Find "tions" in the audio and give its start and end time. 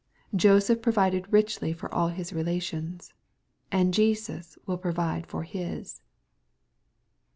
2.59-3.13